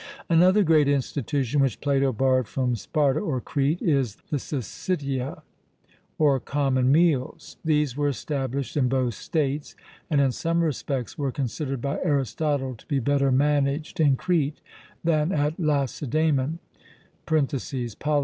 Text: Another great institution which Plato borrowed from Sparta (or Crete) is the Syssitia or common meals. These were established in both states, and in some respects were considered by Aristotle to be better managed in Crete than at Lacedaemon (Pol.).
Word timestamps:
Another 0.31 0.63
great 0.63 0.87
institution 0.87 1.61
which 1.61 1.79
Plato 1.79 2.11
borrowed 2.11 2.47
from 2.47 2.75
Sparta 2.75 3.19
(or 3.19 3.39
Crete) 3.39 3.83
is 3.83 4.15
the 4.31 4.37
Syssitia 4.39 5.43
or 6.17 6.39
common 6.39 6.91
meals. 6.91 7.57
These 7.63 7.95
were 7.95 8.07
established 8.07 8.75
in 8.75 8.89
both 8.89 9.13
states, 9.13 9.75
and 10.09 10.19
in 10.19 10.31
some 10.31 10.63
respects 10.63 11.19
were 11.19 11.31
considered 11.31 11.81
by 11.83 11.99
Aristotle 12.03 12.73
to 12.77 12.85
be 12.87 12.97
better 12.97 13.31
managed 13.31 13.99
in 13.99 14.15
Crete 14.15 14.59
than 15.03 15.31
at 15.31 15.59
Lacedaemon 15.59 16.57
(Pol.). 17.27 17.45